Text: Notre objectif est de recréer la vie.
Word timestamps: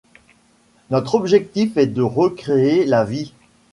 Notre 0.89 1.13
objectif 1.13 1.77
est 1.77 1.85
de 1.85 2.01
recréer 2.01 2.85
la 2.87 3.03
vie. 3.05 3.33